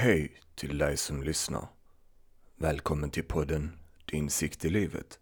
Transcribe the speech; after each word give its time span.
Hej 0.00 0.40
till 0.54 0.78
dig 0.78 0.96
som 0.96 1.22
lyssnar. 1.22 1.68
Välkommen 2.56 3.10
till 3.10 3.24
podden 3.24 3.78
Din 4.04 4.30
sikt 4.30 4.64
i 4.64 4.70
livet. 4.70 5.18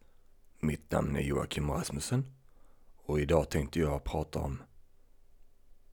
Mitt 0.60 0.90
namn 0.90 1.16
är 1.16 1.20
Joakim 1.20 1.70
Rasmussen 1.70 2.34
och 2.96 3.20
idag 3.20 3.50
tänkte 3.50 3.80
jag 3.80 4.04
prata 4.04 4.38
om 4.38 4.62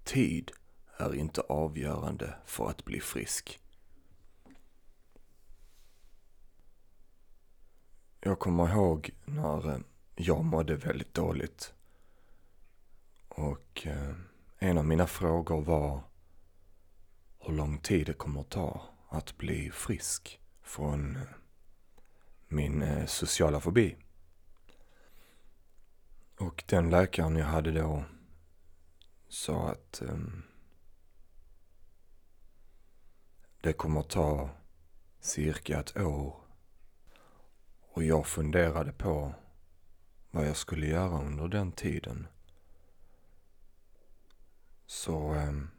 Tid 0.04 0.52
är 0.98 1.16
inte 1.16 1.42
avgörande 1.42 2.34
för 2.46 2.70
att 2.70 2.86
bli 2.86 3.00
frisk. 3.00 3.60
Jag 8.20 8.40
kommer 8.40 8.70
ihåg 8.70 9.10
när 9.26 9.70
eh, 9.70 9.80
jag 10.16 10.46
mådde 10.46 10.76
väldigt 10.76 11.14
dåligt 11.14 11.74
och 13.28 13.88
eh, 13.88 14.16
en 14.58 14.78
av 14.78 14.86
mina 14.86 15.08
frågor 15.08 15.62
var 15.62 16.04
hur 17.46 17.54
lång 17.54 17.78
tid 17.78 18.06
det 18.06 18.14
kommer 18.14 18.44
ta 18.44 18.82
att 19.10 19.38
bli 19.38 19.72
frisk 19.72 20.40
från 20.62 21.18
min 22.48 22.82
eh, 22.82 23.06
sociala 23.06 23.60
fobi. 23.60 23.98
Och 26.38 26.64
den 26.68 26.90
läkaren 26.90 27.36
jag 27.36 27.46
hade 27.46 27.72
då 27.72 28.04
sa 29.28 29.70
att 29.70 30.02
um, 30.02 30.44
det 33.62 33.74
kommer 33.74 34.02
ta 34.02 34.50
cirka 35.20 35.80
ett 35.80 35.98
år. 35.98 36.36
Och 37.80 38.04
jag 38.04 38.28
funderade 38.28 38.92
på 38.92 39.34
vad 40.32 40.48
jag 40.48 40.58
skulle 40.58 40.86
göra 40.86 41.22
under 41.22 41.48
den 41.48 41.72
tiden. 41.72 42.28
Så 44.86 45.34
um, 45.34 45.70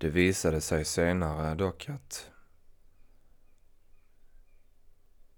det 0.00 0.10
visade 0.10 0.60
sig 0.60 0.84
senare 0.84 1.54
dock 1.54 1.88
att 1.88 2.30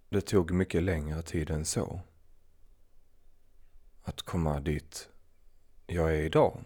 det 0.09 0.21
tog 0.21 0.51
mycket 0.51 0.83
längre 0.83 1.23
tid 1.23 1.51
än 1.51 1.65
så. 1.65 2.01
Att 4.03 4.23
komma 4.23 4.61
dit 4.61 5.09
jag 5.87 6.11
är 6.11 6.23
idag. 6.23 6.65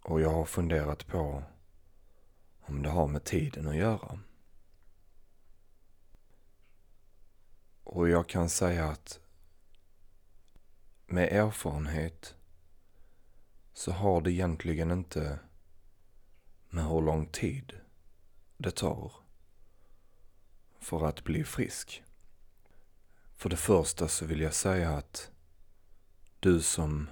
Och 0.00 0.20
jag 0.20 0.30
har 0.30 0.44
funderat 0.44 1.06
på 1.06 1.42
om 2.60 2.82
det 2.82 2.90
har 2.90 3.06
med 3.06 3.24
tiden 3.24 3.68
att 3.68 3.76
göra. 3.76 4.20
Och 7.84 8.08
jag 8.08 8.28
kan 8.28 8.48
säga 8.48 8.88
att 8.88 9.20
med 11.06 11.32
erfarenhet 11.32 12.34
så 13.80 13.92
har 13.92 14.20
det 14.20 14.32
egentligen 14.32 14.90
inte 14.90 15.38
med 16.68 16.84
hur 16.84 17.00
lång 17.00 17.26
tid 17.26 17.80
det 18.56 18.70
tar 18.70 19.12
för 20.78 21.06
att 21.06 21.24
bli 21.24 21.44
frisk. 21.44 22.02
För 23.36 23.48
det 23.48 23.56
första 23.56 24.08
så 24.08 24.26
vill 24.26 24.40
jag 24.40 24.54
säga 24.54 24.90
att 24.90 25.30
du 26.40 26.62
som 26.62 27.10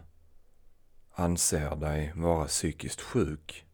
anser 1.10 1.76
dig 1.76 2.12
vara 2.14 2.46
psykiskt 2.46 3.00
sjuk, 3.00 3.66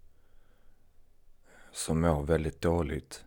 som 1.72 2.00
mår 2.00 2.22
väldigt 2.22 2.60
dåligt, 2.60 3.24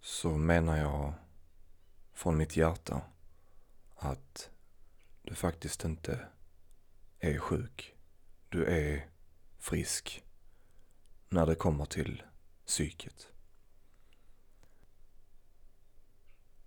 så 0.00 0.30
menar 0.30 0.76
jag 0.76 1.14
från 2.12 2.36
mitt 2.36 2.56
hjärta 2.56 3.02
att 3.96 4.50
du 5.22 5.34
faktiskt 5.34 5.84
inte 5.84 6.28
är 7.18 7.38
sjuk. 7.38 7.94
Du 8.48 8.64
är 8.64 9.08
frisk 9.58 10.24
när 11.28 11.46
det 11.46 11.54
kommer 11.54 11.84
till 11.84 12.22
psyket. 12.66 13.28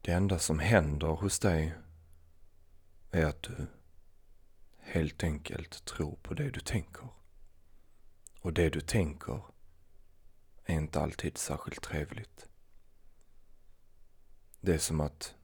Det 0.02 0.12
enda 0.12 0.40
som 0.40 0.60
händer 0.60 1.08
hos 1.08 1.40
dig 1.40 1.74
är 3.12 3.26
att 3.26 3.44
du 3.44 3.68
helt 4.80 5.24
enkelt 5.24 5.86
tror 5.86 6.16
på 6.16 6.34
det 6.34 6.50
du 6.50 6.60
tänker. 6.60 7.08
Och 8.40 8.54
det 8.54 8.70
du 8.70 8.82
tänker 8.82 9.42
är 10.66 10.76
inte 10.76 11.00
alltid 11.00 11.38
särskilt 11.38 11.82
trevligt. 11.82 12.50
Det 14.62 14.74
är 14.74 14.78
som 14.78 15.02
att 15.02 15.36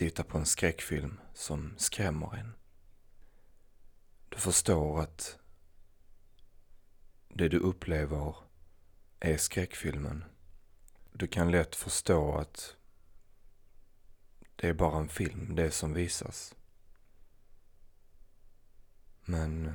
titta 0.00 0.24
på 0.24 0.38
en 0.38 0.46
skräckfilm 0.46 1.20
som 1.34 1.74
skrämmer 1.76 2.36
en. 2.36 2.52
Du 4.28 4.36
förstår 4.36 5.00
att 5.00 5.38
det 7.28 7.48
du 7.48 7.58
upplever 7.58 8.34
är 9.18 9.36
skräckfilmen. 9.36 10.24
Du 11.12 11.26
kan 11.26 11.50
lätt 11.50 11.76
förstå 11.76 12.34
att 12.34 12.76
det 14.56 14.68
är 14.68 14.74
bara 14.74 14.98
en 14.98 15.08
film, 15.08 15.54
det 15.54 15.70
som 15.70 15.94
visas. 15.94 16.54
Men 19.24 19.72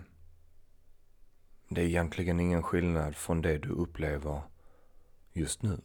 det 1.68 1.81
är 1.81 1.86
egentligen 1.86 2.40
ingen 2.40 2.63
skillnad 2.63 3.16
från 3.16 3.42
det 3.42 3.57
du 3.57 3.69
upplever 3.69 4.42
just 5.34 5.62
nu. 5.62 5.81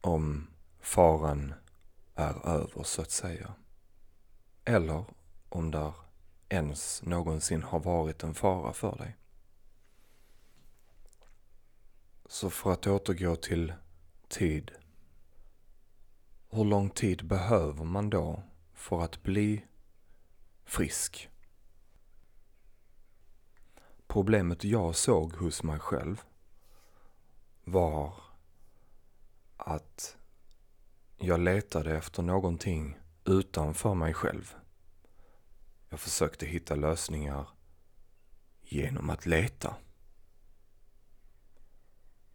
Om 0.00 0.50
faran 0.80 1.54
är 2.14 2.46
över 2.48 2.82
så 2.82 3.02
att 3.02 3.10
säga. 3.10 3.54
Eller 4.64 5.04
om 5.48 5.70
där 5.70 5.94
ens 6.48 7.02
någonsin 7.02 7.62
har 7.62 7.80
varit 7.80 8.22
en 8.22 8.34
fara 8.34 8.72
för 8.72 8.96
dig. 8.96 9.16
Så 12.26 12.50
för 12.50 12.72
att 12.72 12.86
återgå 12.86 13.36
till 13.36 13.72
tid. 14.28 14.72
Hur 16.50 16.64
lång 16.64 16.90
tid 16.90 17.26
behöver 17.26 17.84
man 17.84 18.10
då 18.10 18.42
för 18.72 19.02
att 19.02 19.22
bli 19.22 19.64
frisk? 20.64 21.30
Problemet 24.06 24.64
jag 24.64 24.96
såg 24.96 25.32
hos 25.32 25.62
mig 25.62 25.78
själv 25.78 26.22
var 27.64 28.14
att 29.56 30.16
jag 31.16 31.40
letade 31.40 31.96
efter 31.96 32.22
någonting 32.22 32.98
utanför 33.24 33.94
mig 33.94 34.14
själv. 34.14 34.54
Jag 35.88 36.00
försökte 36.00 36.46
hitta 36.46 36.74
lösningar 36.74 37.48
genom 38.62 39.10
att 39.10 39.26
leta. 39.26 39.76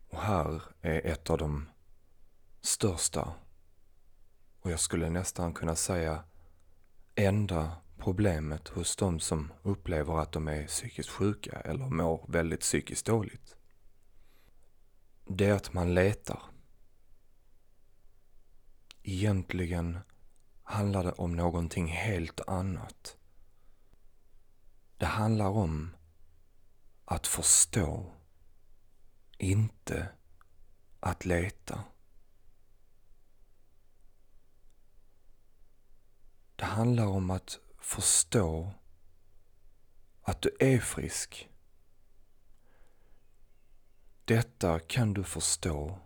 Och 0.09 0.21
här 0.21 0.61
är 0.81 1.05
ett 1.05 1.29
av 1.29 1.37
de 1.37 1.69
största 2.61 3.33
och 4.61 4.71
jag 4.71 4.79
skulle 4.79 5.09
nästan 5.09 5.53
kunna 5.53 5.75
säga 5.75 6.23
enda 7.15 7.71
problemet 7.97 8.67
hos 8.67 8.95
de 8.95 9.19
som 9.19 9.53
upplever 9.61 10.19
att 10.19 10.31
de 10.31 10.47
är 10.47 10.67
psykiskt 10.67 11.09
sjuka 11.09 11.59
eller 11.59 11.85
mår 11.85 12.25
väldigt 12.27 12.59
psykiskt 12.59 13.05
dåligt. 13.05 13.55
Det 15.27 15.45
är 15.45 15.53
att 15.53 15.73
man 15.73 15.93
letar. 15.93 16.41
Egentligen 19.19 19.99
handlar 20.63 21.03
det 21.03 21.11
om 21.11 21.35
någonting 21.35 21.87
helt 21.87 22.39
annat. 22.49 23.17
Det 24.97 25.05
handlar 25.05 25.47
om 25.49 25.95
att 27.05 27.27
förstå, 27.27 28.11
inte 29.37 30.07
att 30.99 31.25
leta. 31.25 31.83
Det 36.55 36.65
handlar 36.65 37.05
om 37.05 37.29
att 37.29 37.59
förstå 37.79 38.73
att 40.21 40.41
du 40.41 40.57
är 40.59 40.79
frisk. 40.79 41.49
Detta 44.25 44.79
kan 44.79 45.13
du 45.13 45.23
förstå 45.23 45.99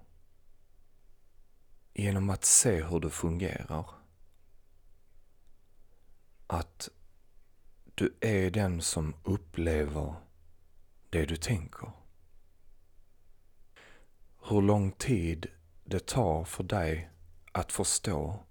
genom 1.93 2.29
att 2.29 2.45
se 2.45 2.83
hur 2.83 2.99
du 2.99 3.09
fungerar. 3.09 3.85
Att 6.47 6.89
du 7.95 8.15
är 8.21 8.51
den 8.51 8.81
som 8.81 9.15
upplever 9.23 10.15
det 11.09 11.25
du 11.25 11.35
tänker. 11.35 11.91
Hur 14.49 14.61
lång 14.61 14.91
tid 14.91 15.47
det 15.85 16.07
tar 16.07 16.43
för 16.43 16.63
dig 16.63 17.09
att 17.51 17.71
förstå, 17.71 18.43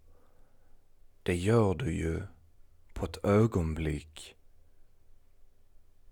det 1.22 1.36
gör 1.36 1.74
du 1.74 1.92
ju 1.92 2.22
på 2.94 3.04
ett 3.04 3.24
ögonblick 3.24 4.36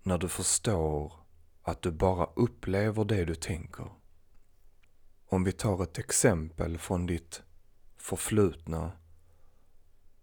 när 0.03 0.17
du 0.17 0.29
förstår 0.29 1.13
att 1.61 1.81
du 1.81 1.91
bara 1.91 2.25
upplever 2.35 3.05
det 3.05 3.25
du 3.25 3.35
tänker. 3.35 4.00
Om 5.33 5.43
vi 5.43 5.51
tar 5.51 5.83
ett 5.83 5.97
exempel 5.97 6.77
från 6.77 7.05
ditt 7.05 7.41
förflutna 7.97 8.91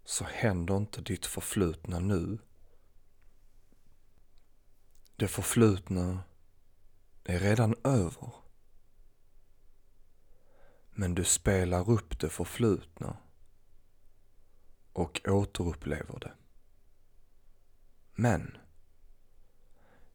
så 0.05 0.25
händer 0.25 0.77
inte 0.77 1.01
ditt 1.01 1.27
förflutna 1.27 1.99
nu 1.99 2.39
Det 5.17 5.29
förflutna 5.29 6.23
är 7.25 7.39
redan 7.39 7.75
över. 7.85 8.33
Men 10.91 11.15
du 11.15 11.25
spelar 11.25 11.91
upp 11.91 12.21
det 12.21 12.29
förflutna 12.29 13.17
och 14.93 15.21
återupplever 15.25 16.19
det. 16.19 16.33
Men 18.15 18.57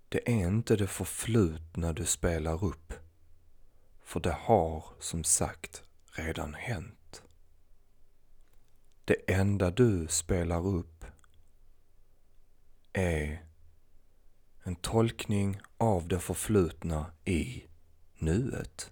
det 0.09 0.31
är 0.31 0.47
inte 0.47 0.75
det 0.75 0.87
förflutna 0.87 1.93
du 1.93 2.05
spelar 2.05 2.63
upp. 2.63 3.02
För 4.13 4.19
det 4.19 4.37
har 4.39 4.85
som 4.99 5.23
sagt 5.23 5.83
redan 6.11 6.53
hänt. 6.53 7.23
Det 9.05 9.33
enda 9.33 9.71
du 9.71 10.07
spelar 10.07 10.67
upp 10.67 11.05
är 12.93 13.45
en 14.63 14.75
tolkning 14.75 15.61
av 15.77 16.07
det 16.07 16.19
förflutna 16.19 17.11
i 17.25 17.63
nuet. 18.17 18.91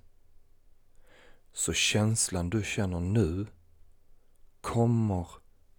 Så 1.53 1.73
känslan 1.73 2.49
du 2.49 2.63
känner 2.63 2.99
nu 2.99 3.47
kommer 4.61 5.27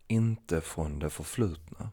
inte 0.06 0.60
från 0.60 0.98
det 0.98 1.10
förflutna. 1.10 1.90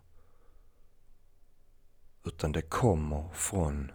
Utan 2.23 2.51
det 2.51 2.61
kommer 2.61 3.29
från 3.33 3.91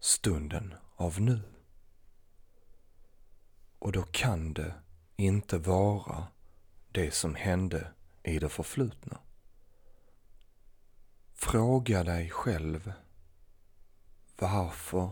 stunden 0.00 0.74
av 0.96 1.20
nu. 1.20 1.55
Och 3.86 3.92
då 3.92 4.02
kan 4.02 4.52
det 4.52 4.74
inte 5.16 5.58
vara 5.58 6.26
det 6.92 7.10
som 7.14 7.34
hände 7.34 7.92
i 8.22 8.38
det 8.38 8.48
förflutna. 8.48 9.18
Fråga 11.34 12.04
dig 12.04 12.30
själv 12.30 12.92
varför, 14.38 15.10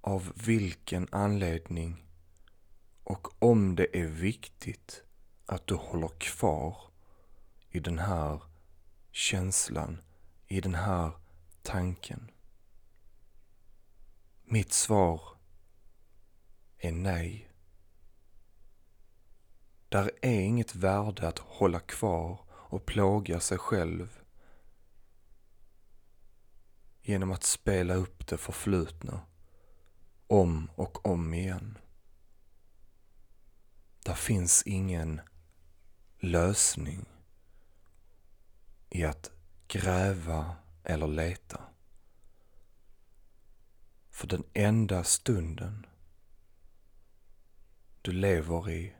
av 0.00 0.32
vilken 0.46 1.08
anledning 1.12 2.06
och 3.04 3.42
om 3.42 3.76
det 3.76 4.00
är 4.00 4.06
viktigt 4.06 5.02
att 5.46 5.66
du 5.66 5.74
håller 5.74 6.10
kvar 6.18 6.76
i 7.70 7.80
den 7.80 7.98
här 7.98 8.42
känslan, 9.10 10.02
i 10.46 10.60
den 10.60 10.74
här 10.74 11.12
tanken. 11.62 12.30
Mitt 14.44 14.72
svar 14.72 15.20
är 16.78 16.92
nej. 16.92 17.45
Där 19.88 20.10
är 20.22 20.40
inget 20.40 20.74
värde 20.74 21.28
att 21.28 21.38
hålla 21.38 21.80
kvar 21.80 22.38
och 22.50 22.86
plåga 22.86 23.40
sig 23.40 23.58
själv 23.58 24.22
genom 27.02 27.32
att 27.32 27.44
spela 27.44 27.94
upp 27.94 28.26
det 28.26 28.36
förflutna 28.36 29.20
om 30.26 30.70
och 30.74 31.06
om 31.06 31.34
igen. 31.34 31.78
Där 34.04 34.14
finns 34.14 34.62
ingen 34.62 35.20
lösning 36.18 37.04
i 38.90 39.04
att 39.04 39.30
gräva 39.68 40.56
eller 40.84 41.06
leta. 41.06 41.60
För 44.10 44.26
den 44.26 44.44
enda 44.54 45.04
stunden 45.04 45.86
du 48.02 48.12
lever 48.12 48.70
i 48.70 48.94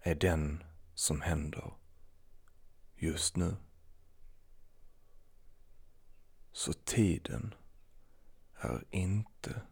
är 0.00 0.14
den 0.14 0.64
som 0.94 1.20
händer 1.20 1.74
just 2.96 3.36
nu. 3.36 3.56
Så 6.52 6.72
tiden 6.72 7.54
är 8.54 8.84
inte 8.90 9.62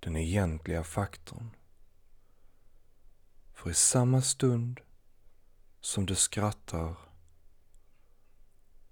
den 0.00 0.16
egentliga 0.16 0.84
faktorn. 0.84 1.50
För 3.52 3.70
i 3.70 3.74
samma 3.74 4.22
stund 4.22 4.80
som 5.80 6.06
du 6.06 6.14
skrattar 6.14 6.96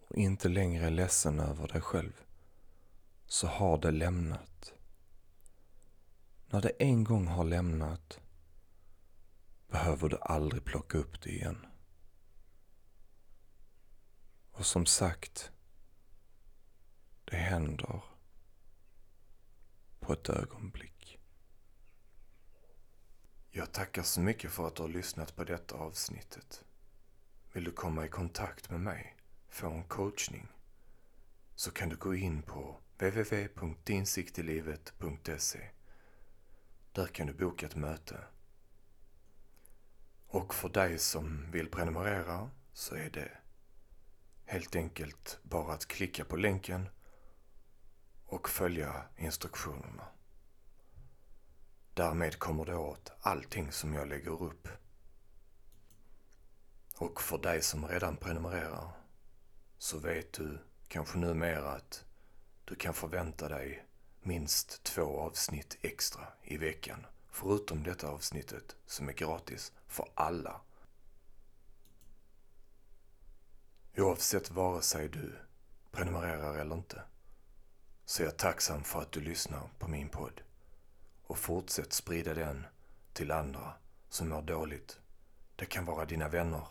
och 0.09 0.17
inte 0.17 0.49
längre 0.49 0.87
är 0.87 0.91
ledsen 0.91 1.41
över 1.41 1.69
dig 1.69 1.81
själv 1.81 2.13
så 3.27 3.47
har 3.47 3.79
det 3.79 3.91
lämnat. 3.91 4.73
När 6.47 6.61
det 6.61 6.69
en 6.79 7.05
gång 7.05 7.27
har 7.27 7.45
lämnat 7.45 8.21
behöver 9.75 10.09
du 10.09 10.19
aldrig 10.21 10.65
plocka 10.65 10.99
upp 10.99 11.21
det 11.21 11.31
igen. 11.31 11.67
Och 14.53 14.67
som 14.67 14.87
sagt, 14.87 15.51
det 17.25 17.37
händer 17.37 18.03
på 20.01 20.13
ett 20.13 20.29
ögonblick. 20.29 21.19
Jag 23.51 23.73
tackar 23.73 24.03
så 24.03 24.21
mycket 24.21 24.51
för 24.51 24.67
att 24.67 24.77
du 24.77 24.83
har 24.83 24.89
lyssnat 24.89 25.37
på 25.37 25.45
detta 25.45 25.75
avsnittet. 25.75 26.65
Vill 27.53 27.65
du 27.65 27.73
komma 27.73 28.05
i 28.05 28.09
kontakt 28.09 28.71
med 28.71 28.81
mig, 28.81 29.17
få 29.49 29.71
en 29.71 29.85
coachning, 29.85 30.49
så 31.55 31.71
kan 31.71 31.89
du 31.89 31.97
gå 31.97 32.15
in 32.15 32.43
på 32.43 32.77
www.dinsiktilivet.se. 32.99 35.71
Där 36.93 37.07
kan 37.07 37.27
du 37.27 37.33
boka 37.33 37.67
ett 37.67 37.77
möte. 37.77 38.25
Och 40.35 40.55
för 40.55 40.69
dig 40.69 40.99
som 40.99 41.51
vill 41.51 41.71
prenumerera 41.71 42.51
så 42.73 42.95
är 42.95 43.11
det 43.11 43.31
helt 44.45 44.77
enkelt 44.77 45.39
bara 45.43 45.73
att 45.73 45.87
klicka 45.87 46.25
på 46.25 46.37
länken 46.37 46.89
och 48.27 48.49
följa 48.49 49.05
instruktionerna. 49.17 50.07
Därmed 51.95 52.39
kommer 52.39 52.65
du 52.65 52.75
åt 52.75 53.13
allting 53.21 53.73
som 53.73 53.95
jag 53.95 54.09
lägger 54.09 54.43
upp. 54.43 54.69
Och 56.97 57.21
för 57.21 57.39
dig 57.39 57.63
som 57.63 57.87
redan 57.89 58.17
prenumererar 58.17 58.91
så 59.79 59.99
vet 59.99 60.33
du 60.33 60.59
kanske 60.89 61.19
numera 61.19 61.71
att 61.71 62.05
du 62.65 62.75
kan 62.75 62.95
förvänta 62.95 63.49
dig 63.49 63.87
minst 64.23 64.83
två 64.83 65.21
avsnitt 65.21 65.79
extra 65.81 66.27
i 66.43 66.57
veckan. 66.57 67.07
Förutom 67.35 67.83
detta 67.83 68.09
avsnittet 68.09 68.77
som 68.87 69.09
är 69.09 69.13
gratis 69.13 69.73
för 69.87 70.09
alla. 70.15 70.61
Oavsett 73.97 74.51
vare 74.51 74.83
sig 74.83 75.09
du 75.09 75.35
prenumererar 75.91 76.55
eller 76.55 76.75
inte 76.75 77.03
så 78.05 78.23
är 78.23 78.27
jag 78.27 78.37
tacksam 78.37 78.85
för 78.85 79.01
att 79.03 79.13
du 79.13 79.21
lyssnar 79.21 79.69
på 79.79 79.89
min 79.89 80.09
podd 80.09 80.41
och 81.27 81.39
fortsätt 81.39 81.93
sprida 81.93 82.35
den 82.35 82.67
till 83.13 83.31
andra 83.31 83.73
som 84.09 84.29
mår 84.29 84.43
dåligt. 84.43 85.01
Det 85.57 85.67
kan 85.67 85.85
vara 85.85 86.05
dina 86.05 86.29
vänner. 86.29 86.67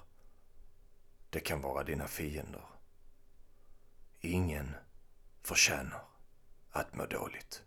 Det 1.29 1.39
kan 1.39 1.61
vara 1.61 1.83
dina 1.83 2.07
fiender. 2.07 2.65
Ingen 4.19 4.75
förtjänar 5.41 6.03
att 6.71 6.95
må 6.95 7.05
dåligt. 7.05 7.63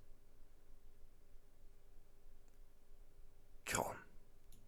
Kram. 3.66 4.05